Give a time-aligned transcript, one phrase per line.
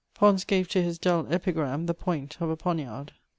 [0.15, 3.09] Pons gave to his dull epigram the point of a pcmiard.